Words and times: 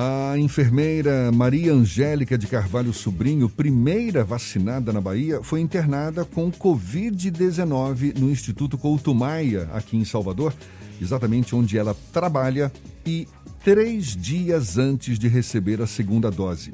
A 0.00 0.38
enfermeira 0.38 1.32
Maria 1.32 1.72
Angélica 1.72 2.38
de 2.38 2.46
Carvalho 2.46 2.92
Sobrinho, 2.92 3.48
primeira 3.48 4.22
vacinada 4.22 4.92
na 4.92 5.00
Bahia, 5.00 5.42
foi 5.42 5.60
internada 5.60 6.24
com 6.24 6.52
Covid-19 6.52 8.16
no 8.16 8.30
Instituto 8.30 8.78
Couto 8.78 9.12
Maia, 9.12 9.68
aqui 9.72 9.96
em 9.96 10.04
Salvador, 10.04 10.54
exatamente 11.02 11.52
onde 11.52 11.76
ela 11.76 11.96
trabalha, 12.12 12.70
e 13.04 13.26
três 13.64 14.16
dias 14.16 14.78
antes 14.78 15.18
de 15.18 15.26
receber 15.26 15.82
a 15.82 15.86
segunda 15.88 16.30
dose. 16.30 16.72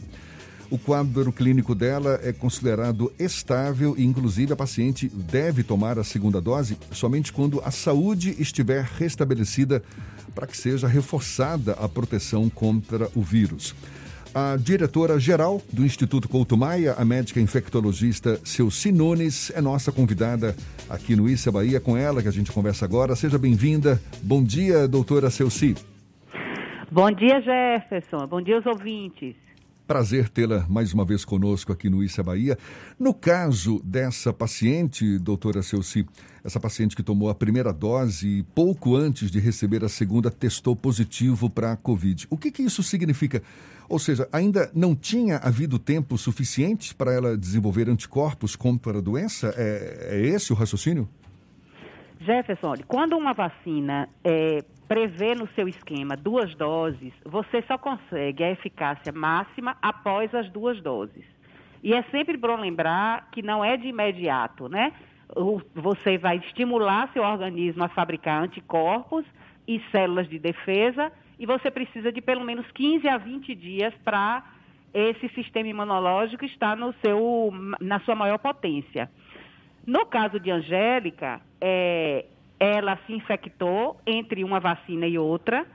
O 0.71 0.77
quadro 0.77 1.33
clínico 1.33 1.75
dela 1.75 2.21
é 2.23 2.31
considerado 2.31 3.11
estável 3.19 3.95
e, 3.97 4.05
inclusive, 4.05 4.53
a 4.53 4.57
paciente 4.57 5.09
deve 5.09 5.63
tomar 5.63 5.99
a 5.99 6.05
segunda 6.05 6.43
dose 6.43 6.77
somente 6.93 7.33
quando 7.33 7.63
a 7.65 7.71
saúde 7.71 8.37
estiver 8.39 8.85
restabelecida 8.99 9.83
para 10.35 10.47
que 10.47 10.57
seja 10.57 10.89
reforçada 10.89 11.73
a 11.73 11.89
proteção 11.89 12.51
contra 12.51 13.09
o 13.15 13.23
vírus. 13.23 13.75
A 14.35 14.57
diretora-geral 14.57 15.63
do 15.73 15.85
Instituto 15.85 16.29
Couto 16.29 16.57
Maia, 16.57 16.95
a 16.99 17.05
médica 17.05 17.41
infectologista 17.41 18.41
Celci 18.45 18.91
Nunes, 18.91 19.53
é 19.55 19.61
nossa 19.61 19.93
convidada 19.93 20.57
aqui 20.91 21.15
no 21.15 21.29
Issa 21.29 21.53
Bahia. 21.53 21.79
Com 21.79 21.97
ela 21.97 22.21
que 22.21 22.27
a 22.27 22.33
gente 22.33 22.51
conversa 22.51 22.85
agora. 22.85 23.15
Seja 23.15 23.39
bem-vinda. 23.39 24.03
Bom 24.21 24.43
dia, 24.43 24.89
doutora 24.89 25.31
Celci. 25.31 25.77
Bom 26.91 27.13
dia, 27.13 27.41
Jefferson. 27.41 28.27
Bom 28.27 28.43
dia 28.43 28.57
aos 28.57 28.67
ouvintes. 28.67 29.37
Prazer 29.87 30.31
tê-la 30.31 30.65
mais 30.67 30.95
uma 30.95 31.05
vez 31.05 31.27
conosco 31.27 31.71
aqui 31.71 31.91
no 31.91 32.03
Issa 32.03 32.23
Bahia. 32.23 32.57
No 32.99 33.13
caso 33.13 33.83
dessa 33.85 34.33
paciente, 34.33 35.19
doutora 35.19 35.63
Celci, 35.63 36.07
essa 36.43 36.59
paciente 36.59 36.97
que 36.97 37.03
tomou 37.03 37.29
a 37.29 37.35
primeira 37.35 37.71
dose 37.71 38.27
e 38.27 38.43
pouco 38.55 38.97
antes 38.97 39.31
de 39.31 39.39
receber 39.39 39.85
a 39.85 39.89
segunda 39.91 40.31
testou 40.31 40.75
positivo 40.75 41.51
para 41.51 41.73
a 41.73 41.77
Covid. 41.77 42.27
O 42.31 42.39
que, 42.39 42.51
que 42.51 42.63
isso 42.63 42.83
significa? 42.83 43.43
Ou 43.87 43.99
seja, 43.99 44.27
ainda 44.33 44.71
não 44.75 44.97
tinha 44.97 45.37
havido 45.37 45.79
tempo 45.79 46.17
suficiente 46.17 46.95
para 46.95 47.13
ela 47.13 47.37
desenvolver 47.37 47.91
anticorpos 47.91 48.57
contra 48.57 48.97
a 48.97 49.03
doença? 49.03 49.53
É, 49.55 50.09
é 50.13 50.27
esse 50.27 50.51
o 50.51 50.57
raciocínio? 50.57 51.07
Jefferson, 52.25 52.69
olha, 52.69 52.85
quando 52.89 53.17
uma 53.17 53.35
vacina 53.35 54.09
é, 54.25 54.65
prevê 54.89 55.35
no 55.35 55.47
seu 55.49 55.69
esquema 55.69 56.17
duas 56.17 56.55
doses, 56.55 57.13
você 57.25 57.63
só 57.63 57.77
consegue 57.77 58.43
a 58.43 58.51
eficácia 58.51 59.13
máxima 59.13 59.77
após 59.83 60.35
as 60.35 60.49
duas 60.51 60.81
doses. 60.81 61.25
E 61.83 61.93
é 61.93 62.03
sempre 62.05 62.37
bom 62.37 62.57
lembrar 62.57 63.29
que 63.31 63.43
não 63.43 63.63
é 63.63 63.77
de 63.77 63.89
imediato, 63.89 64.69
né? 64.71 64.93
Você 65.75 66.17
vai 66.17 66.39
estimular 66.39 67.11
seu 67.13 67.23
organismo 67.23 67.85
a 67.85 67.89
fabricar 67.89 68.43
anticorpos 68.43 69.25
e 69.69 69.81
células 69.91 70.29
de 70.29 70.39
defesa 70.39 71.13
e 71.39 71.45
você 71.45 71.71
precisa 71.71 72.11
de 72.11 72.23
pelo 72.23 72.45
menos 72.45 72.67
15 72.73 73.07
a 73.07 73.19
20 73.19 73.55
dias 73.55 73.93
para 74.03 74.43
esse 74.95 75.29
sistema 75.31 75.69
imunológico 75.69 76.45
estar 76.45 76.77
no 76.77 76.95
seu, 77.05 77.53
na 77.81 78.01
sua 78.01 78.15
maior 78.15 78.39
potência. 78.39 79.11
No 79.87 80.07
caso 80.07 80.41
de 80.41 80.51
Angélica, 80.51 81.41
é, 81.67 82.27
ela 82.61 82.99
se 83.07 83.15
infectou 83.15 83.99
entre 84.07 84.45
uma 84.45 84.61
vacina 84.61 85.07
e 85.07 85.17
outra. 85.17 85.67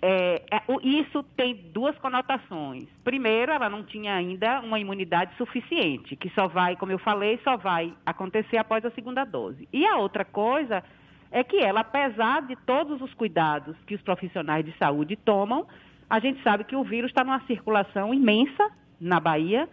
É, 0.00 0.42
é 0.50 0.62
isso 0.82 1.22
tem 1.36 1.54
duas 1.74 1.96
conotações. 1.98 2.84
Primeiro, 3.04 3.52
ela 3.52 3.68
não 3.68 3.84
tinha 3.84 4.14
ainda 4.14 4.60
uma 4.60 4.80
imunidade 4.80 5.36
suficiente, 5.36 6.16
que 6.16 6.30
só 6.30 6.48
vai, 6.48 6.74
como 6.74 6.90
eu 6.90 6.98
falei, 6.98 7.38
só 7.44 7.58
vai 7.58 7.92
acontecer 8.06 8.56
após 8.56 8.82
a 8.82 8.90
segunda 8.92 9.24
dose. 9.24 9.68
E 9.70 9.86
a 9.86 9.98
outra 9.98 10.24
coisa 10.24 10.82
é 11.30 11.44
que 11.44 11.58
ela, 11.58 11.80
apesar 11.80 12.40
de 12.46 12.56
todos 12.56 13.02
os 13.02 13.12
cuidados 13.12 13.76
que 13.86 13.94
os 13.94 14.00
profissionais 14.00 14.64
de 14.64 14.74
saúde 14.78 15.16
tomam, 15.16 15.66
a 16.08 16.18
gente 16.18 16.42
sabe 16.42 16.64
que 16.64 16.74
o 16.74 16.82
vírus 16.82 17.10
está 17.10 17.22
numa 17.22 17.40
circulação 17.40 18.14
imensa 18.14 18.70
na 18.98 19.20
Bahia, 19.20 19.68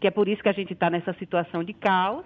que 0.00 0.06
é 0.06 0.12
por 0.12 0.28
isso 0.28 0.42
que 0.44 0.48
a 0.48 0.52
gente 0.52 0.72
está 0.72 0.88
nessa 0.88 1.12
situação 1.14 1.64
de 1.64 1.72
caos 1.72 2.24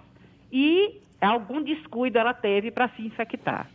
e 0.52 1.00
algum 1.20 1.62
descuido 1.62 2.18
ela 2.18 2.34
teve 2.34 2.70
para 2.70 2.88
se 2.90 3.02
infectar. 3.02 3.70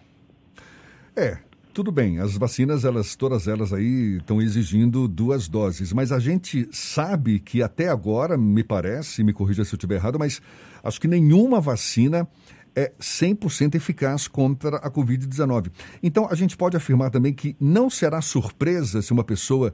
É, 1.16 1.40
tudo 1.74 1.90
bem, 1.90 2.20
as 2.20 2.36
vacinas, 2.36 2.84
elas, 2.84 3.16
todas 3.16 3.48
elas 3.48 3.72
aí 3.72 4.18
estão 4.18 4.42
exigindo 4.42 5.08
duas 5.08 5.48
doses, 5.48 5.94
mas 5.94 6.12
a 6.12 6.20
gente 6.20 6.68
sabe 6.70 7.40
que 7.40 7.64
até 7.64 7.88
agora, 7.88 8.38
me 8.38 8.62
parece, 8.62 9.24
me 9.24 9.32
corrija 9.32 9.64
se 9.64 9.74
eu 9.74 9.78
estiver 9.78 9.96
errado, 9.96 10.20
mas 10.20 10.42
acho 10.84 11.00
que 11.00 11.08
nenhuma 11.08 11.62
vacina 11.62 12.28
é 12.76 12.92
100% 13.00 13.76
eficaz 13.76 14.28
contra 14.28 14.78
a 14.78 14.92
Covid-19. 14.92 15.72
Então, 16.04 16.28
a 16.30 16.36
gente 16.36 16.58
pode 16.58 16.76
afirmar 16.76 17.10
também 17.10 17.34
que 17.34 17.56
não 17.58 17.90
será 17.90 18.22
surpresa 18.22 19.02
se 19.02 19.14
uma 19.14 19.24
pessoa 19.24 19.74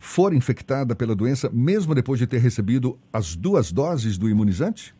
for 0.00 0.34
infectada 0.34 0.96
pela 0.96 1.14
doença, 1.14 1.48
mesmo 1.52 1.94
depois 1.94 2.18
de 2.18 2.26
ter 2.26 2.38
recebido 2.38 2.98
as 3.12 3.36
duas 3.36 3.70
doses 3.70 4.18
do 4.18 4.28
imunizante? 4.28 4.95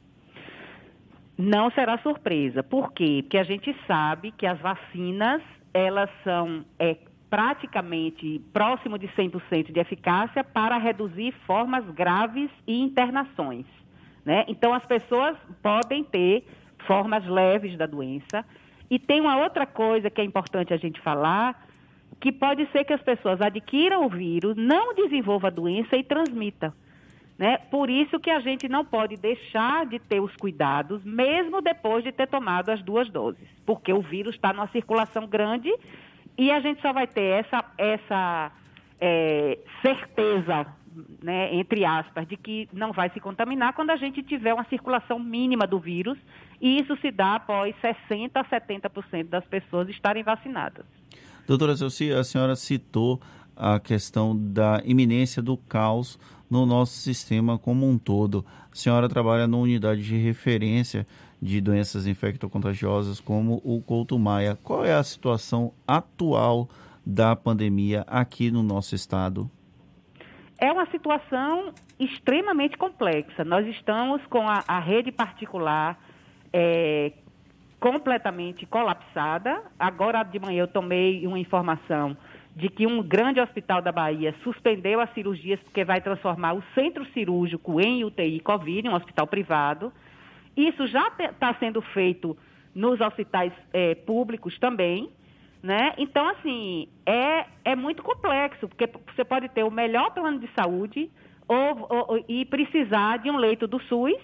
Não 1.38 1.70
será 1.70 1.98
surpresa. 1.98 2.62
Por 2.62 2.92
quê? 2.92 3.20
Porque 3.22 3.38
a 3.38 3.44
gente 3.44 3.74
sabe 3.86 4.32
que 4.32 4.46
as 4.46 4.58
vacinas, 4.58 5.42
elas 5.74 6.08
são 6.24 6.64
é, 6.78 6.96
praticamente 7.28 8.40
próximo 8.52 8.98
de 8.98 9.08
100% 9.08 9.72
de 9.72 9.78
eficácia 9.80 10.42
para 10.42 10.78
reduzir 10.78 11.32
formas 11.46 11.84
graves 11.90 12.50
e 12.66 12.80
internações. 12.80 13.66
Né? 14.24 14.44
Então, 14.48 14.72
as 14.72 14.84
pessoas 14.86 15.36
podem 15.62 16.02
ter 16.04 16.44
formas 16.86 17.26
leves 17.26 17.76
da 17.76 17.86
doença. 17.86 18.44
E 18.90 18.98
tem 18.98 19.20
uma 19.20 19.36
outra 19.38 19.66
coisa 19.66 20.08
que 20.08 20.20
é 20.20 20.24
importante 20.24 20.72
a 20.72 20.76
gente 20.76 21.00
falar, 21.00 21.66
que 22.20 22.32
pode 22.32 22.66
ser 22.72 22.84
que 22.84 22.92
as 22.92 23.02
pessoas 23.02 23.40
adquiram 23.40 24.06
o 24.06 24.08
vírus, 24.08 24.56
não 24.56 24.94
desenvolvam 24.94 25.48
a 25.48 25.52
doença 25.52 25.96
e 25.96 26.02
transmitam. 26.02 26.72
Né? 27.38 27.58
Por 27.70 27.90
isso 27.90 28.18
que 28.18 28.30
a 28.30 28.40
gente 28.40 28.66
não 28.66 28.84
pode 28.84 29.16
deixar 29.16 29.84
de 29.84 29.98
ter 29.98 30.20
os 30.20 30.34
cuidados, 30.36 31.04
mesmo 31.04 31.60
depois 31.60 32.02
de 32.02 32.10
ter 32.10 32.26
tomado 32.26 32.70
as 32.70 32.82
duas 32.82 33.10
doses, 33.10 33.46
porque 33.66 33.92
o 33.92 34.00
vírus 34.00 34.34
está 34.34 34.54
numa 34.54 34.68
circulação 34.68 35.26
grande 35.26 35.70
e 36.38 36.50
a 36.50 36.60
gente 36.60 36.80
só 36.80 36.94
vai 36.94 37.06
ter 37.06 37.44
essa, 37.44 37.64
essa 37.76 38.52
é, 38.98 39.58
certeza, 39.82 40.66
né, 41.22 41.54
entre 41.54 41.84
aspas, 41.84 42.26
de 42.26 42.38
que 42.38 42.68
não 42.72 42.90
vai 42.92 43.10
se 43.10 43.20
contaminar 43.20 43.74
quando 43.74 43.90
a 43.90 43.96
gente 43.96 44.22
tiver 44.22 44.54
uma 44.54 44.64
circulação 44.64 45.18
mínima 45.18 45.66
do 45.66 45.78
vírus, 45.78 46.16
e 46.58 46.80
isso 46.80 46.96
se 47.02 47.10
dá 47.10 47.34
após 47.34 47.74
60% 47.82 48.30
a 48.34 48.44
70% 48.44 49.28
das 49.28 49.44
pessoas 49.44 49.90
estarem 49.90 50.22
vacinadas. 50.22 50.86
Doutora 51.46 51.76
Celci, 51.76 52.12
a 52.12 52.24
senhora 52.24 52.56
citou 52.56 53.20
a 53.54 53.78
questão 53.78 54.36
da 54.36 54.82
iminência 54.84 55.42
do 55.42 55.56
caos 55.56 56.18
no 56.50 56.64
nosso 56.64 56.94
sistema 56.94 57.58
como 57.58 57.88
um 57.88 57.98
todo. 57.98 58.44
A 58.72 58.74
senhora 58.74 59.08
trabalha 59.08 59.46
numa 59.46 59.62
unidade 59.62 60.02
de 60.02 60.16
referência 60.16 61.06
de 61.40 61.60
doenças 61.60 62.06
infectocontagiosas 62.06 63.20
como 63.20 63.60
o 63.64 63.80
Couto 63.82 64.18
Maia. 64.18 64.58
Qual 64.62 64.84
é 64.84 64.94
a 64.94 65.02
situação 65.02 65.72
atual 65.86 66.68
da 67.04 67.36
pandemia 67.36 68.04
aqui 68.06 68.50
no 68.50 68.62
nosso 68.62 68.94
estado? 68.94 69.50
É 70.58 70.72
uma 70.72 70.86
situação 70.86 71.72
extremamente 72.00 72.78
complexa. 72.78 73.44
Nós 73.44 73.66
estamos 73.66 74.24
com 74.26 74.48
a, 74.48 74.64
a 74.66 74.80
rede 74.80 75.12
particular 75.12 75.98
é, 76.52 77.12
completamente 77.78 78.64
colapsada. 78.64 79.62
Agora 79.78 80.22
de 80.22 80.38
manhã 80.38 80.62
eu 80.62 80.68
tomei 80.68 81.26
uma 81.26 81.38
informação 81.38 82.16
de 82.56 82.70
que 82.70 82.86
um 82.86 83.02
grande 83.02 83.38
hospital 83.38 83.82
da 83.82 83.92
Bahia 83.92 84.34
suspendeu 84.42 84.98
as 84.98 85.12
cirurgias 85.12 85.60
porque 85.60 85.84
vai 85.84 86.00
transformar 86.00 86.54
o 86.54 86.64
centro 86.74 87.04
cirúrgico 87.12 87.78
em 87.78 88.02
UTI 88.02 88.40
Covid, 88.40 88.88
um 88.88 88.94
hospital 88.94 89.26
privado. 89.26 89.92
Isso 90.56 90.86
já 90.86 91.06
está 91.08 91.52
sendo 91.60 91.82
feito 91.82 92.34
nos 92.74 92.98
hospitais 92.98 93.52
é, 93.74 93.94
públicos 93.94 94.58
também. 94.58 95.10
Né? 95.62 95.92
Então, 95.98 96.26
assim, 96.30 96.88
é, 97.04 97.44
é 97.62 97.76
muito 97.76 98.02
complexo, 98.02 98.66
porque 98.68 98.88
você 99.14 99.22
pode 99.22 99.50
ter 99.50 99.62
o 99.62 99.70
melhor 99.70 100.12
plano 100.14 100.38
de 100.38 100.48
saúde 100.58 101.10
ou, 101.46 101.86
ou, 101.90 102.24
e 102.26 102.46
precisar 102.46 103.18
de 103.18 103.30
um 103.30 103.36
leito 103.36 103.66
do 103.66 103.78
SUS, 103.82 104.20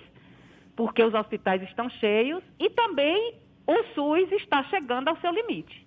porque 0.75 1.05
os 1.05 1.12
hospitais 1.12 1.62
estão 1.64 1.90
cheios, 1.90 2.43
e 2.58 2.70
também 2.70 3.35
o 3.67 3.82
SUS 3.94 4.32
está 4.32 4.62
chegando 4.64 5.08
ao 5.08 5.17
seu 5.19 5.32
limite. 5.32 5.87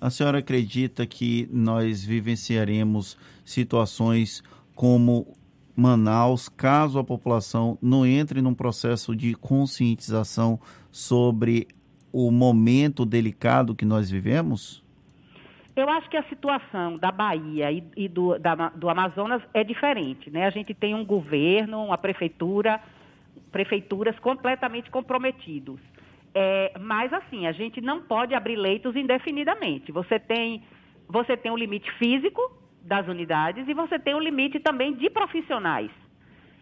A 0.00 0.10
senhora 0.10 0.38
acredita 0.38 1.06
que 1.06 1.48
nós 1.50 2.04
vivenciaremos 2.04 3.16
situações 3.44 4.42
como 4.74 5.26
Manaus, 5.74 6.48
caso 6.48 6.98
a 6.98 7.04
população 7.04 7.78
não 7.80 8.04
entre 8.04 8.40
num 8.42 8.54
processo 8.54 9.16
de 9.16 9.34
conscientização 9.34 10.60
sobre 10.90 11.68
o 12.12 12.30
momento 12.30 13.04
delicado 13.04 13.74
que 13.74 13.84
nós 13.84 14.10
vivemos? 14.10 14.82
Eu 15.74 15.88
acho 15.90 16.08
que 16.08 16.16
a 16.16 16.22
situação 16.24 16.96
da 16.96 17.12
Bahia 17.12 17.70
e, 17.70 17.84
e 17.94 18.08
do, 18.08 18.38
da, 18.38 18.54
do 18.70 18.88
Amazonas 18.88 19.42
é 19.52 19.62
diferente, 19.62 20.30
né? 20.30 20.46
A 20.46 20.50
gente 20.50 20.72
tem 20.72 20.94
um 20.94 21.04
governo, 21.04 21.84
uma 21.84 21.98
prefeitura, 21.98 22.80
prefeituras 23.52 24.18
completamente 24.18 24.90
comprometidos. 24.90 25.78
É, 26.38 26.70
mas 26.78 27.10
assim, 27.14 27.46
a 27.46 27.52
gente 27.52 27.80
não 27.80 28.02
pode 28.02 28.34
abrir 28.34 28.56
leitos 28.56 28.94
indefinidamente. 28.94 29.90
Você 29.90 30.18
tem, 30.18 30.62
você 31.08 31.34
tem 31.34 31.50
um 31.50 31.56
limite 31.56 31.90
físico 31.92 32.42
das 32.82 33.08
unidades 33.08 33.66
e 33.66 33.72
você 33.72 33.98
tem 33.98 34.14
o 34.14 34.20
limite 34.20 34.60
também 34.60 34.92
de 34.92 35.08
profissionais. 35.08 35.90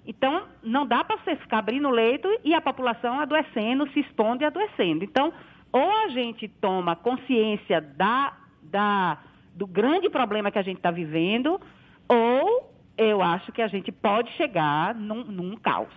Então, 0.06 0.46
não 0.62 0.86
dá 0.86 1.02
para 1.02 1.16
você 1.16 1.34
ficar 1.34 1.58
abrindo 1.58 1.90
leito 1.90 2.28
e 2.44 2.54
a 2.54 2.60
população 2.60 3.18
adoecendo, 3.18 3.90
se 3.90 3.98
expondo 3.98 4.44
e 4.44 4.46
adoecendo. 4.46 5.02
Então, 5.02 5.32
ou 5.72 5.90
a 6.04 6.08
gente 6.10 6.46
toma 6.46 6.94
consciência 6.94 7.80
da, 7.80 8.32
da, 8.62 9.18
do 9.56 9.66
grande 9.66 10.08
problema 10.08 10.52
que 10.52 10.58
a 10.60 10.62
gente 10.62 10.76
está 10.76 10.92
vivendo, 10.92 11.60
ou 12.08 12.72
eu 12.96 13.20
acho 13.20 13.50
que 13.50 13.60
a 13.60 13.66
gente 13.66 13.90
pode 13.90 14.30
chegar 14.34 14.94
num, 14.94 15.24
num 15.24 15.56
caos 15.56 15.92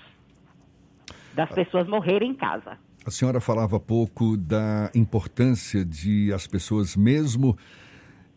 das 1.35 1.51
pessoas 1.51 1.87
morrerem 1.87 2.31
em 2.31 2.33
casa. 2.33 2.86
A 3.07 3.09
senhora 3.09 3.39
falava 3.39 3.79
pouco 3.79 4.35
da 4.35 4.91
importância 4.93 5.85
de 5.85 6.33
as 6.33 6.45
pessoas, 6.45 6.93
mesmo 6.93 7.57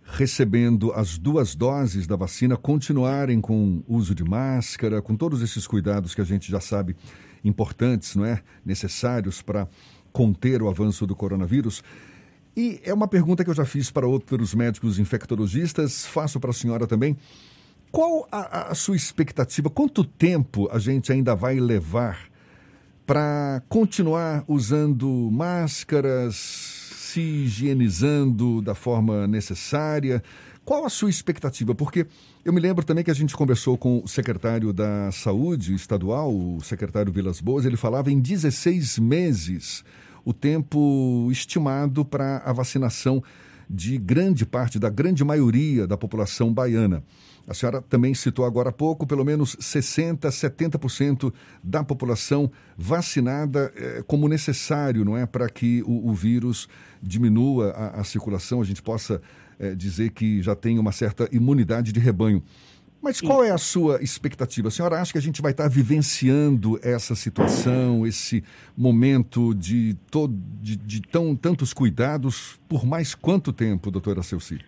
recebendo 0.05 0.93
as 0.93 1.19
duas 1.19 1.56
doses 1.56 2.06
da 2.06 2.14
vacina, 2.14 2.56
continuarem 2.56 3.40
com 3.40 3.82
uso 3.88 4.14
de 4.14 4.22
máscara, 4.22 5.02
com 5.02 5.17
todos 5.17 5.43
esses 5.43 5.67
cuidados 5.67 6.14
que 6.14 6.20
a 6.20 6.25
gente 6.25 6.49
já 6.49 6.61
sabe 6.61 6.94
importantes, 7.43 8.14
não 8.14 8.25
é? 8.25 8.44
Necessários 8.64 9.43
para 9.43 9.67
conter 10.12 10.62
o 10.62 10.69
avanço 10.69 11.05
do 11.05 11.16
coronavírus. 11.16 11.82
E 12.56 12.81
é 12.84 12.94
uma 12.94 13.08
pergunta 13.08 13.43
que 13.43 13.50
eu 13.50 13.55
já 13.55 13.64
fiz 13.64 13.90
para 13.90 14.06
outros 14.06 14.55
médicos 14.55 15.00
infectologistas, 15.00 16.06
faço 16.06 16.38
para 16.38 16.50
a 16.50 16.55
senhora 16.55 16.87
também. 16.87 17.16
Qual 17.90 18.28
a, 18.31 18.70
a 18.70 18.75
sua 18.76 18.94
expectativa? 18.94 19.69
Quanto 19.69 20.05
tempo 20.05 20.69
a 20.70 20.78
gente 20.78 21.11
ainda 21.11 21.34
vai 21.34 21.58
levar 21.58 22.30
para 23.11 23.61
continuar 23.69 24.45
usando 24.47 25.09
máscaras, 25.33 26.37
se 26.37 27.21
higienizando 27.21 28.62
da 28.62 28.73
forma 28.73 29.27
necessária? 29.27 30.23
Qual 30.65 30.87
a 30.87 30.89
sua 30.89 31.11
expectativa? 31.11 31.75
Porque 31.75 32.07
eu 32.45 32.53
me 32.53 32.61
lembro 32.61 32.85
também 32.85 33.03
que 33.03 33.11
a 33.11 33.15
gente 33.15 33.35
conversou 33.35 33.77
com 33.77 34.01
o 34.05 34.07
secretário 34.07 34.73
da 34.73 35.11
Saúde 35.11 35.75
estadual, 35.75 36.33
o 36.33 36.61
secretário 36.62 37.12
Vilas 37.12 37.41
Boas, 37.41 37.65
ele 37.65 37.77
falava 37.77 38.12
em 38.12 38.21
16 38.21 39.01
meses 39.01 39.83
o 40.25 40.33
tempo 40.33 41.29
estimado 41.33 42.05
para 42.05 42.41
a 42.45 42.53
vacinação 42.53 43.21
de 43.69 43.99
grande 43.99 44.47
parte, 44.47 44.79
da 44.79 44.89
grande 44.89 45.25
maioria 45.25 45.85
da 45.85 45.97
população 45.97 46.55
baiana. 46.55 47.03
A 47.50 47.55
senhora 47.55 47.82
também 47.82 48.14
citou 48.14 48.44
agora 48.44 48.69
há 48.69 48.73
pouco, 48.73 49.05
pelo 49.05 49.25
menos 49.25 49.56
60%, 49.56 50.20
70% 50.20 51.35
da 51.64 51.82
população 51.82 52.49
vacinada 52.79 53.73
é, 53.75 54.05
como 54.06 54.29
necessário, 54.29 55.05
não 55.05 55.17
é? 55.17 55.26
Para 55.26 55.49
que 55.49 55.82
o, 55.82 56.11
o 56.11 56.14
vírus 56.14 56.69
diminua 57.02 57.70
a, 57.70 58.02
a, 58.02 58.05
circulação, 58.05 58.61
a 58.61 58.64
gente 58.64 58.81
possa 58.81 59.20
é, 59.58 59.75
dizer 59.75 60.11
que 60.11 60.41
já 60.41 60.55
tem 60.55 60.79
uma 60.79 60.93
certa 60.93 61.29
imunidade 61.32 61.91
de 61.91 61.99
rebanho. 61.99 62.41
Mas 63.02 63.20
qual 63.20 63.43
é 63.43 63.50
a 63.50 63.58
sua 63.58 64.00
expectativa? 64.00 64.69
A 64.69 64.70
senhora 64.70 65.00
acha 65.00 65.11
que 65.11 65.19
a 65.19 65.23
gente 65.23 65.43
vai 65.43 65.50
estar 65.50 65.67
vivenciando 65.67 66.79
essa 66.85 67.17
situação, 67.17 68.06
esse 68.06 68.44
momento 68.76 69.55
de, 69.55 69.97
todo, 70.08 70.32
de, 70.62 70.76
de 70.76 71.00
tão, 71.00 71.35
tantos 71.35 71.73
cuidados 71.73 72.61
por 72.69 72.87
mais 72.87 73.12
quanto 73.12 73.52
tempo, 73.52 73.91
doutora 73.91 74.23
Celci? 74.23 74.61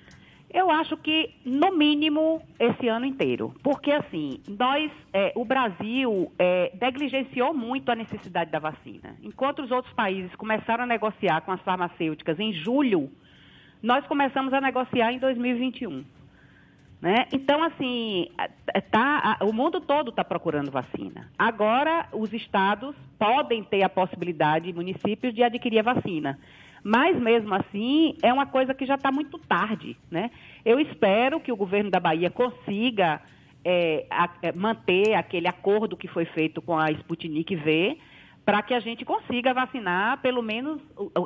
Eu 0.53 0.71
acho 0.71 0.97
que, 0.99 1.35
no 1.47 1.75
mínimo, 1.75 2.43
esse 2.59 2.87
ano 2.87 3.07
inteiro. 3.07 3.55
Porque, 3.63 3.91
assim, 3.91 4.39
nós, 4.47 4.93
é, 5.13 5.33
o 5.35 5.45
Brasil 5.45 6.31
é, 6.39 6.71
negligenciou 6.79 7.55
muito 7.55 7.91
a 7.91 7.95
necessidade 7.95 8.51
da 8.51 8.59
vacina. 8.59 9.17
Enquanto 9.23 9.63
os 9.63 9.71
outros 9.71 9.95
países 9.95 10.35
começaram 10.37 10.85
a 10.85 10.87
negociar 10.87 11.41
com 11.41 11.53
as 11.53 11.61
farmacêuticas 11.63 12.39
em 12.39 12.53
julho, 12.53 13.11
nós 13.83 14.07
começamos 14.07 14.53
a 14.53 14.61
negociar 14.61 15.13
em 15.13 15.19
2021. 15.19 16.05
Né? 17.01 17.27
Então, 17.33 17.65
assim, 17.65 18.29
tá, 18.91 19.39
o 19.41 19.53
mundo 19.53 19.81
todo 19.81 20.11
está 20.11 20.23
procurando 20.23 20.71
vacina. 20.71 21.29
Agora, 21.37 22.07
os 22.13 22.33
estados 22.33 22.95
podem 23.19 23.65
ter 23.65 23.83
a 23.83 23.89
possibilidade, 23.89 24.73
municípios, 24.73 25.35
de 25.35 25.43
adquirir 25.43 25.81
a 25.81 25.95
vacina. 25.95 26.39
Mas, 26.85 27.19
mesmo 27.19 27.55
assim, 27.55 28.17
é 28.23 28.33
uma 28.33 28.47
coisa 28.47 28.75
que 28.75 28.85
já 28.85 28.97
está 28.97 29.13
muito 29.13 29.39
tarde. 29.39 29.97
Né? 30.11 30.31
Eu 30.65 30.81
espero 30.81 31.41
que 31.41 31.53
o 31.53 31.57
governo 31.57 31.91
da 31.91 32.01
Bahia 32.01 32.31
consiga 32.31 33.21
é, 33.65 34.07
a, 34.11 34.29
é, 34.43 34.53
manter 34.53 35.15
aquele 35.15 35.47
acordo 35.47 35.97
que 35.97 36.09
foi 36.09 36.25
feito 36.25 36.61
com 36.61 36.77
a 36.77 36.91
Sputnik 36.91 37.55
V, 37.55 37.99
para 38.45 38.61
que 38.63 38.75
a 38.75 38.81
gente 38.81 39.05
consiga 39.05 39.55
vacinar 39.55 40.21
pelo 40.21 40.43
menos 40.43 40.81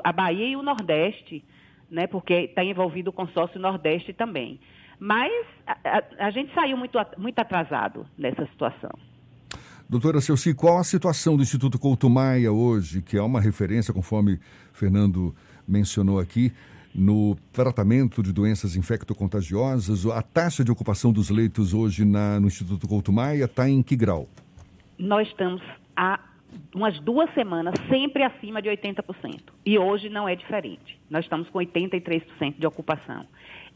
a 0.04 0.12
Bahia 0.12 0.46
e 0.46 0.56
o 0.56 0.62
Nordeste, 0.62 1.42
né? 1.90 2.06
porque 2.06 2.34
está 2.34 2.62
envolvido 2.62 3.08
o 3.08 3.12
consórcio 3.12 3.58
Nordeste 3.58 4.12
também. 4.12 4.60
Mas 4.98 5.32
a, 5.66 5.72
a, 5.84 6.26
a 6.26 6.30
gente 6.30 6.52
saiu 6.52 6.76
muito, 6.76 6.98
muito 7.16 7.38
atrasado 7.38 8.06
nessa 8.18 8.44
situação. 8.46 8.90
Doutora 9.88 10.20
Celci, 10.20 10.52
qual 10.52 10.78
a 10.78 10.84
situação 10.84 11.36
do 11.36 11.44
Instituto 11.44 11.78
Couto 11.78 12.10
Maia 12.10 12.50
hoje, 12.50 13.00
que 13.00 13.16
é 13.16 13.22
uma 13.22 13.40
referência, 13.40 13.94
conforme 13.94 14.40
Fernando 14.72 15.32
mencionou 15.66 16.18
aqui, 16.18 16.52
no 16.92 17.36
tratamento 17.52 18.20
de 18.20 18.32
doenças 18.32 18.74
infectocontagiosas? 18.74 20.04
A 20.06 20.22
taxa 20.22 20.64
de 20.64 20.72
ocupação 20.72 21.12
dos 21.12 21.30
leitos 21.30 21.72
hoje 21.72 22.04
na, 22.04 22.40
no 22.40 22.48
Instituto 22.48 22.88
Couto 22.88 23.12
Maia 23.12 23.44
está 23.44 23.68
em 23.68 23.80
que 23.80 23.94
grau? 23.94 24.28
Nós 24.98 25.28
estamos 25.28 25.62
há 25.96 26.18
umas 26.74 26.98
duas 26.98 27.32
semanas 27.32 27.74
sempre 27.88 28.24
acima 28.24 28.60
de 28.60 28.68
80%. 28.68 29.40
E 29.64 29.78
hoje 29.78 30.08
não 30.08 30.28
é 30.28 30.34
diferente. 30.34 30.98
Nós 31.08 31.24
estamos 31.24 31.48
com 31.48 31.60
83% 31.60 32.58
de 32.58 32.66
ocupação. 32.66 33.24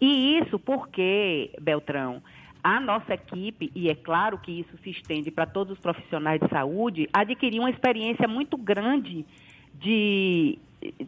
E 0.01 0.39
isso 0.39 0.59
porque, 0.59 1.53
Beltrão, 1.61 2.21
a 2.63 2.79
nossa 2.79 3.15
equipe, 3.15 3.71
e 3.75 3.89
é 3.89 3.95
claro 3.95 4.39
que 4.39 4.61
isso 4.61 4.77
se 4.83 4.91
estende 4.91 5.31
para 5.31 5.47
todos 5.47 5.73
os 5.73 5.79
profissionais 5.79 6.41
de 6.41 6.49
saúde, 6.49 7.09
adquiriu 7.13 7.63
uma 7.63 7.71
experiência 7.71 8.29
muito 8.29 8.57
grande 8.57 9.25
de, 9.75 10.59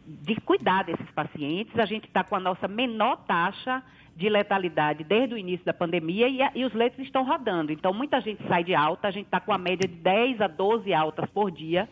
de 0.05 0.35
cuidar 0.41 0.83
desses 0.83 1.09
pacientes. 1.11 1.77
A 1.77 1.85
gente 1.85 2.07
está 2.07 2.23
com 2.23 2.35
a 2.35 2.39
nossa 2.39 2.67
menor 2.67 3.17
taxa 3.25 3.83
de 4.15 4.29
letalidade 4.29 5.03
desde 5.03 5.33
o 5.33 5.37
início 5.37 5.65
da 5.65 5.73
pandemia 5.73 6.27
e, 6.27 6.41
a, 6.41 6.51
e, 6.53 6.65
os 6.65 6.73
leitos 6.73 6.99
estão 6.99 7.25
rodando. 7.25 7.71
Então, 7.71 7.93
muita 7.93 8.21
gente 8.21 8.45
sai 8.47 8.63
de 8.63 8.75
alta, 8.75 9.07
a 9.07 9.11
gente 9.11 9.25
está 9.25 9.39
com 9.39 9.51
a 9.51 9.57
média 9.57 9.87
de 9.87 9.95
10 9.95 10.41
a 10.41 10.47
12 10.47 10.93
altas 10.93 11.29
por 11.31 11.51
dia. 11.51 11.89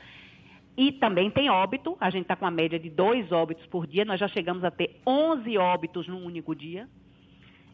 E 0.78 0.92
também 0.92 1.30
tem 1.30 1.50
óbito, 1.50 1.98
a 2.00 2.10
gente 2.10 2.24
está 2.24 2.36
com 2.36 2.46
a 2.46 2.52
média 2.52 2.80
de 2.80 2.90
dois 2.90 3.31
óbitos 3.31 3.66
por 3.68 3.86
dia, 3.86 4.06
nós 4.06 4.19
já 4.19 4.28
chegamos 4.28 4.64
a 4.64 4.72
ter 4.72 5.02
11 5.06 5.57
óbitos 5.57 6.07
num 6.07 6.25
único 6.25 6.56
dia. 6.56 6.88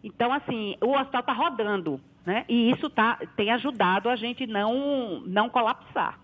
Então, 0.03 0.31
assim, 0.31 0.75
o 0.81 0.91
hospital 0.91 1.21
está 1.21 1.33
rodando, 1.33 1.99
né? 2.25 2.45
E 2.47 2.71
isso 2.71 2.89
tá, 2.89 3.19
tem 3.35 3.51
ajudado 3.51 4.09
a 4.09 4.15
gente 4.15 4.45
não, 4.45 5.21
não 5.25 5.49
colapsar. 5.49 6.19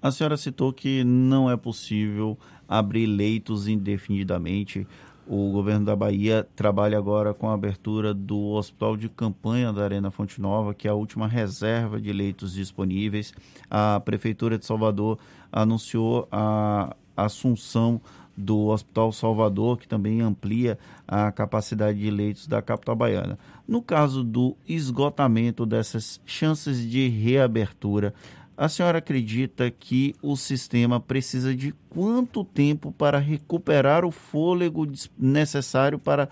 A 0.00 0.10
senhora 0.10 0.36
citou 0.36 0.72
que 0.72 1.02
não 1.04 1.50
é 1.50 1.56
possível 1.56 2.38
abrir 2.68 3.06
leitos 3.06 3.66
indefinidamente. 3.66 4.86
O 5.26 5.50
governo 5.50 5.84
da 5.84 5.96
Bahia 5.96 6.46
trabalha 6.54 6.96
agora 6.96 7.34
com 7.34 7.50
a 7.50 7.54
abertura 7.54 8.14
do 8.14 8.52
hospital 8.52 8.96
de 8.96 9.08
campanha 9.08 9.72
da 9.72 9.82
Arena 9.82 10.08
Fonte 10.10 10.40
Nova, 10.40 10.72
que 10.72 10.86
é 10.86 10.90
a 10.90 10.94
última 10.94 11.26
reserva 11.26 12.00
de 12.00 12.12
leitos 12.12 12.54
disponíveis. 12.54 13.34
A 13.68 13.98
Prefeitura 13.98 14.56
de 14.56 14.64
Salvador 14.64 15.18
anunciou 15.50 16.28
a 16.30 16.94
assunção 17.16 18.00
do 18.36 18.66
Hospital 18.66 19.12
Salvador, 19.12 19.78
que 19.78 19.88
também 19.88 20.20
amplia 20.20 20.78
a 21.06 21.32
capacidade 21.32 21.98
de 21.98 22.10
leitos 22.10 22.46
da 22.46 22.60
capital 22.60 22.94
baiana. 22.94 23.38
No 23.66 23.80
caso 23.80 24.22
do 24.22 24.56
esgotamento 24.68 25.64
dessas 25.64 26.20
chances 26.26 26.88
de 26.88 27.08
reabertura, 27.08 28.12
a 28.56 28.68
senhora 28.68 28.98
acredita 28.98 29.70
que 29.70 30.14
o 30.22 30.36
sistema 30.36 30.98
precisa 30.98 31.54
de 31.54 31.74
quanto 31.90 32.44
tempo 32.44 32.90
para 32.90 33.18
recuperar 33.18 34.04
o 34.04 34.10
fôlego 34.10 34.86
necessário 35.18 35.98
para 35.98 36.28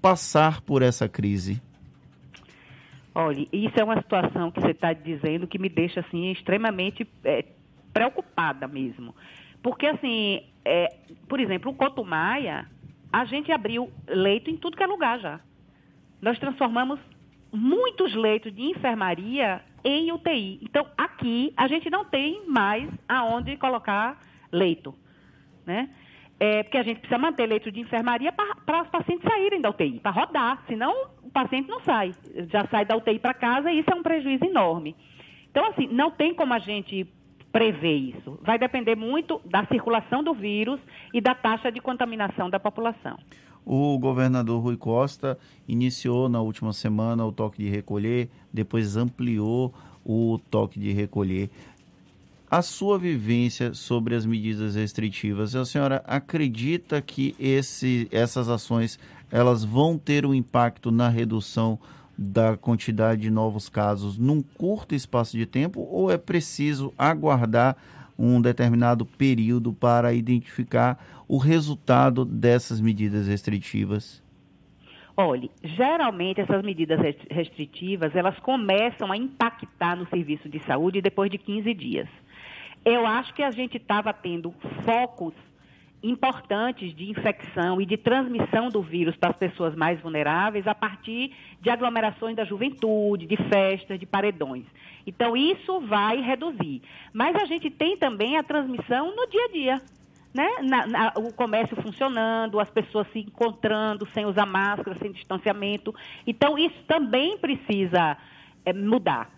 passar 0.00 0.60
por 0.62 0.82
essa 0.82 1.08
crise? 1.08 1.62
Olha, 3.14 3.46
isso 3.52 3.78
é 3.78 3.84
uma 3.84 3.96
situação 3.96 4.50
que 4.50 4.60
você 4.60 4.70
está 4.70 4.92
dizendo 4.94 5.46
que 5.46 5.58
me 5.58 5.68
deixa 5.68 6.00
assim 6.00 6.32
extremamente 6.32 7.06
é, 7.24 7.44
preocupada 7.92 8.66
mesmo. 8.66 9.14
Porque, 9.62 9.86
assim, 9.86 10.42
é, 10.64 10.96
por 11.28 11.38
exemplo, 11.38 11.70
o 11.70 11.74
Cotumaia, 11.74 12.66
a 13.12 13.24
gente 13.24 13.52
abriu 13.52 13.90
leito 14.08 14.50
em 14.50 14.56
tudo 14.56 14.76
que 14.76 14.82
é 14.82 14.86
lugar 14.86 15.18
já. 15.20 15.40
Nós 16.20 16.38
transformamos 16.38 16.98
muitos 17.52 18.14
leitos 18.14 18.54
de 18.54 18.62
enfermaria 18.62 19.62
em 19.84 20.10
UTI. 20.12 20.60
Então, 20.62 20.86
aqui, 20.96 21.52
a 21.56 21.68
gente 21.68 21.90
não 21.90 22.04
tem 22.04 22.46
mais 22.46 22.88
aonde 23.08 23.56
colocar 23.56 24.18
leito, 24.50 24.94
né? 25.66 25.90
É, 26.40 26.62
porque 26.64 26.78
a 26.78 26.82
gente 26.82 26.98
precisa 26.98 27.18
manter 27.18 27.46
leito 27.46 27.70
de 27.70 27.80
enfermaria 27.80 28.32
para 28.32 28.82
os 28.82 28.88
pacientes 28.88 29.28
saírem 29.30 29.60
da 29.60 29.70
UTI, 29.70 30.00
para 30.00 30.10
rodar, 30.10 30.62
senão 30.66 30.92
o 31.22 31.30
paciente 31.30 31.68
não 31.68 31.78
sai. 31.80 32.12
Já 32.50 32.66
sai 32.66 32.84
da 32.84 32.96
UTI 32.96 33.20
para 33.20 33.32
casa 33.32 33.70
e 33.70 33.78
isso 33.78 33.90
é 33.90 33.94
um 33.94 34.02
prejuízo 34.02 34.44
enorme. 34.44 34.96
Então, 35.50 35.64
assim, 35.66 35.86
não 35.86 36.10
tem 36.10 36.34
como 36.34 36.52
a 36.52 36.58
gente 36.58 37.06
prever 37.52 37.96
isso. 37.96 38.38
Vai 38.42 38.58
depender 38.58 38.96
muito 38.96 39.40
da 39.44 39.66
circulação 39.66 40.24
do 40.24 40.32
vírus 40.32 40.80
e 41.12 41.20
da 41.20 41.34
taxa 41.34 41.70
de 41.70 41.80
contaminação 41.80 42.48
da 42.48 42.58
população. 42.58 43.18
O 43.64 43.96
governador 43.98 44.60
Rui 44.60 44.76
Costa 44.76 45.38
iniciou 45.68 46.28
na 46.28 46.40
última 46.40 46.72
semana 46.72 47.24
o 47.24 47.30
toque 47.30 47.62
de 47.62 47.68
recolher, 47.68 48.28
depois 48.52 48.96
ampliou 48.96 49.72
o 50.04 50.40
toque 50.50 50.80
de 50.80 50.92
recolher. 50.92 51.48
A 52.50 52.60
sua 52.60 52.98
vivência 52.98 53.72
sobre 53.72 54.14
as 54.14 54.26
medidas 54.26 54.74
restritivas, 54.74 55.54
a 55.54 55.64
senhora 55.64 56.02
acredita 56.06 57.00
que 57.00 57.34
esse, 57.38 58.08
essas 58.10 58.48
ações 58.48 58.98
elas 59.30 59.64
vão 59.64 59.96
ter 59.96 60.26
um 60.26 60.34
impacto 60.34 60.90
na 60.90 61.08
redução 61.08 61.78
da 62.22 62.56
quantidade 62.56 63.22
de 63.22 63.30
novos 63.30 63.68
casos 63.68 64.16
num 64.16 64.40
curto 64.40 64.94
espaço 64.94 65.36
de 65.36 65.44
tempo 65.44 65.80
ou 65.80 66.10
é 66.10 66.16
preciso 66.16 66.94
aguardar 66.96 67.76
um 68.18 68.40
determinado 68.40 69.04
período 69.04 69.72
para 69.72 70.12
identificar 70.12 71.24
o 71.26 71.38
resultado 71.38 72.24
dessas 72.24 72.80
medidas 72.80 73.26
restritivas? 73.26 74.22
Olhe, 75.16 75.50
geralmente 75.62 76.40
essas 76.40 76.62
medidas 76.62 76.98
restritivas, 77.30 78.14
elas 78.14 78.38
começam 78.38 79.12
a 79.12 79.16
impactar 79.16 79.96
no 79.96 80.08
serviço 80.08 80.48
de 80.48 80.58
saúde 80.64 81.02
depois 81.02 81.30
de 81.30 81.36
15 81.36 81.74
dias. 81.74 82.08
Eu 82.84 83.06
acho 83.06 83.34
que 83.34 83.42
a 83.42 83.50
gente 83.50 83.76
estava 83.76 84.12
tendo 84.12 84.54
focos 84.84 85.34
importantes 86.02 86.94
de 86.96 87.10
infecção 87.10 87.80
e 87.80 87.86
de 87.86 87.96
transmissão 87.96 88.68
do 88.68 88.82
vírus 88.82 89.16
para 89.16 89.30
as 89.30 89.36
pessoas 89.36 89.74
mais 89.74 90.00
vulneráveis 90.00 90.66
a 90.66 90.74
partir 90.74 91.32
de 91.60 91.70
aglomerações 91.70 92.34
da 92.34 92.44
juventude, 92.44 93.26
de 93.26 93.36
festas, 93.48 94.00
de 94.00 94.06
paredões. 94.06 94.64
Então, 95.06 95.36
isso 95.36 95.80
vai 95.80 96.20
reduzir. 96.20 96.82
Mas 97.12 97.36
a 97.36 97.44
gente 97.44 97.70
tem 97.70 97.96
também 97.96 98.36
a 98.36 98.42
transmissão 98.42 99.14
no 99.14 99.26
dia 99.28 99.44
a 99.44 99.52
dia. 99.52 99.82
Né? 100.34 100.48
Na, 100.62 100.86
na, 100.86 101.12
o 101.16 101.32
comércio 101.32 101.76
funcionando, 101.82 102.58
as 102.58 102.70
pessoas 102.70 103.06
se 103.12 103.20
encontrando 103.20 104.08
sem 104.14 104.24
usar 104.24 104.46
máscara, 104.46 104.96
sem 104.98 105.12
distanciamento. 105.12 105.94
Então, 106.26 106.58
isso 106.58 106.82
também 106.86 107.36
precisa 107.38 108.16
é, 108.64 108.72
mudar. 108.72 109.30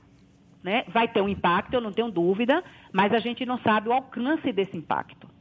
Né? 0.62 0.84
Vai 0.88 1.08
ter 1.08 1.20
um 1.20 1.28
impacto, 1.28 1.74
eu 1.74 1.80
não 1.80 1.92
tenho 1.92 2.10
dúvida, 2.10 2.64
mas 2.92 3.12
a 3.12 3.18
gente 3.18 3.44
não 3.44 3.58
sabe 3.58 3.88
o 3.88 3.92
alcance 3.92 4.50
desse 4.50 4.76
impacto 4.76 5.33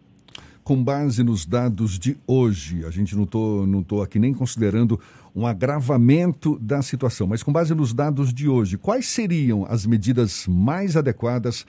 com 0.64 0.82
base 0.82 1.24
nos 1.24 1.46
dados 1.46 2.00
de 2.00 2.18
hoje, 2.26 2.86
a 2.86 2.90
gente 2.90 3.16
não 3.16 3.24
estou 3.24 3.68
não 3.68 3.84
tô 3.84 4.02
aqui 4.02 4.18
nem 4.18 4.34
considerando 4.34 5.00
um 5.36 5.46
agravamento 5.46 6.58
da 6.60 6.82
situação, 6.82 7.28
mas 7.28 7.44
com 7.44 7.52
base 7.52 7.76
nos 7.76 7.94
dados 7.94 8.34
de 8.34 8.48
hoje, 8.48 8.78
quais 8.78 9.08
seriam 9.08 9.66
as 9.68 9.86
medidas 9.86 10.46
mais 10.48 10.96
adequadas 10.96 11.66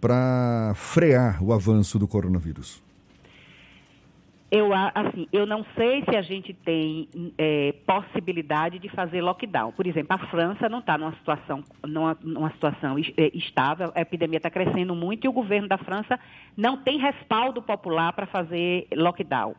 para 0.00 0.74
frear 0.76 1.42
o 1.42 1.52
avanço 1.52 1.98
do 1.98 2.06
coronavírus? 2.06 2.83
Eu, 4.56 4.70
assim, 4.72 5.26
eu 5.32 5.46
não 5.46 5.66
sei 5.74 6.04
se 6.08 6.16
a 6.16 6.22
gente 6.22 6.54
tem 6.54 7.08
é, 7.36 7.74
possibilidade 7.84 8.78
de 8.78 8.88
fazer 8.88 9.20
lockdown. 9.20 9.72
Por 9.72 9.84
exemplo, 9.84 10.14
a 10.14 10.28
França 10.28 10.68
não 10.68 10.78
está 10.78 10.96
numa 10.96 11.12
situação, 11.14 11.64
numa, 11.84 12.16
numa 12.22 12.52
situação 12.52 12.96
é, 12.96 13.36
estável, 13.36 13.90
a 13.96 14.00
epidemia 14.00 14.36
está 14.36 14.48
crescendo 14.48 14.94
muito 14.94 15.24
e 15.24 15.28
o 15.28 15.32
governo 15.32 15.66
da 15.66 15.76
França 15.76 16.20
não 16.56 16.76
tem 16.76 16.98
respaldo 16.98 17.60
popular 17.60 18.12
para 18.12 18.26
fazer 18.26 18.86
lockdown. 18.94 19.56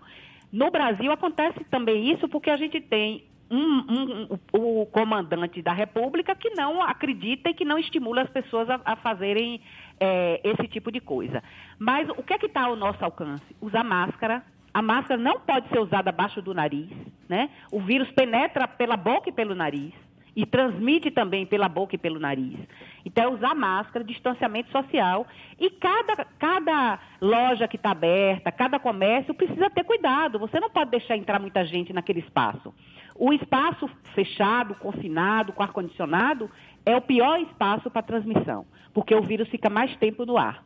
No 0.49 0.71
Brasil 0.71 1.11
acontece 1.11 1.61
também 1.65 2.13
isso 2.13 2.29
porque 2.29 2.49
a 2.49 2.55
gente 2.55 2.79
tem 2.79 3.25
um, 3.51 3.57
um, 3.57 4.37
um, 4.53 4.81
o 4.81 4.85
comandante 4.85 5.61
da 5.61 5.73
República 5.73 6.33
que 6.35 6.51
não 6.51 6.81
acredita 6.81 7.49
e 7.49 7.53
que 7.53 7.65
não 7.65 7.77
estimula 7.77 8.21
as 8.21 8.29
pessoas 8.29 8.69
a, 8.69 8.79
a 8.85 8.95
fazerem 8.95 9.59
é, 9.99 10.39
esse 10.41 10.69
tipo 10.69 10.89
de 10.89 11.01
coisa. 11.01 11.43
Mas 11.77 12.07
o 12.07 12.23
que 12.23 12.33
é 12.33 12.37
que 12.37 12.45
está 12.45 12.63
ao 12.63 12.77
nosso 12.77 13.03
alcance? 13.03 13.43
Usar 13.61 13.83
máscara, 13.83 14.41
a 14.75 14.81
máscara 14.81 15.17
não 15.17 15.39
pode 15.39 15.69
ser 15.69 15.79
usada 15.79 16.09
abaixo 16.09 16.41
do 16.41 16.53
nariz, 16.53 16.89
né? 17.29 17.49
O 17.71 17.79
vírus 17.79 18.11
penetra 18.11 18.67
pela 18.67 18.97
boca 18.97 19.29
e 19.29 19.31
pelo 19.31 19.55
nariz 19.55 19.93
e 20.35 20.45
transmite 20.45 21.09
também 21.09 21.45
pela 21.45 21.69
boca 21.69 21.95
e 21.95 21.97
pelo 21.97 22.19
nariz. 22.19 22.59
Então, 23.05 23.23
é 23.23 23.27
usar 23.29 23.55
máscara, 23.55 24.03
distanciamento 24.03 24.69
social. 24.73 25.25
E 25.57 25.69
cada, 25.69 26.25
cada 26.37 26.99
loja 27.21 27.69
que 27.69 27.77
está 27.77 27.91
aberta, 27.91 28.51
cada 28.51 28.77
comércio 28.77 29.33
precisa 29.33 29.69
ter 29.69 29.85
cuidado. 29.85 30.37
Você 30.39 30.59
não 30.59 30.69
pode 30.69 30.91
deixar 30.91 31.15
entrar 31.15 31.39
muita 31.39 31.63
gente 31.63 31.93
naquele 31.93 32.19
espaço. 32.19 32.73
O 33.15 33.31
espaço 33.31 33.89
fechado, 34.13 34.75
confinado, 34.75 35.53
com 35.53 35.63
ar-condicionado, 35.63 36.51
é 36.85 36.97
o 36.97 37.01
pior 37.01 37.39
espaço 37.39 37.89
para 37.89 38.01
transmissão, 38.01 38.65
porque 38.93 39.15
o 39.15 39.21
vírus 39.21 39.47
fica 39.47 39.69
mais 39.69 39.95
tempo 39.95 40.25
no 40.25 40.37
ar. 40.37 40.65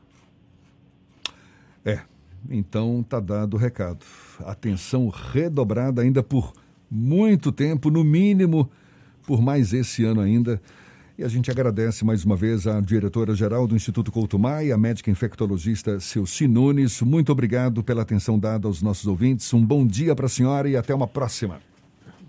É, 1.85 2.01
então 2.49 3.03
tá 3.03 3.19
dado 3.19 3.55
o 3.55 3.57
recado. 3.57 4.05
Atenção 4.45 5.09
redobrada 5.09 6.01
ainda 6.01 6.21
por 6.21 6.53
muito 6.89 7.51
tempo, 7.51 7.89
no 7.89 8.03
mínimo 8.03 8.69
por 9.25 9.41
mais 9.41 9.73
esse 9.73 10.03
ano 10.03 10.21
ainda. 10.21 10.61
E 11.17 11.23
a 11.23 11.27
gente 11.27 11.51
agradece 11.51 12.05
mais 12.05 12.23
uma 12.23 12.35
vez 12.35 12.65
à 12.65 12.79
diretora-geral 12.79 13.67
do 13.67 13.75
Instituto 13.75 14.11
Couto 14.11 14.39
Maia, 14.39 14.73
a 14.73 14.77
médica 14.77 15.11
infectologista 15.11 15.99
Celci 15.99 16.47
Nunes. 16.47 17.01
Muito 17.01 17.31
obrigado 17.31 17.83
pela 17.83 18.03
atenção 18.03 18.39
dada 18.39 18.67
aos 18.67 18.81
nossos 18.81 19.05
ouvintes. 19.05 19.53
Um 19.53 19.63
bom 19.63 19.85
dia 19.85 20.15
para 20.15 20.27
a 20.27 20.29
senhora 20.29 20.69
e 20.69 20.77
até 20.77 20.95
uma 20.95 21.07
próxima. 21.07 21.59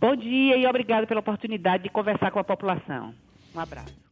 Bom 0.00 0.16
dia 0.16 0.56
e 0.56 0.66
obrigado 0.66 1.06
pela 1.06 1.20
oportunidade 1.20 1.84
de 1.84 1.90
conversar 1.90 2.32
com 2.32 2.40
a 2.40 2.44
população. 2.44 3.14
Um 3.54 3.60
abraço. 3.60 4.09